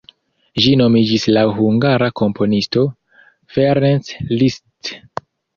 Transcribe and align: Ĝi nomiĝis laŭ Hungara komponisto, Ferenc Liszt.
Ĝi 0.63 0.71
nomiĝis 0.79 1.25
laŭ 1.37 1.43
Hungara 1.57 2.09
komponisto, 2.21 2.87
Ferenc 3.57 4.11
Liszt. 4.33 4.95